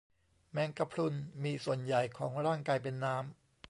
[0.51, 3.23] แมงกะพรุน มีส่วนใหญ่ของร่างกายเป็นน้ำ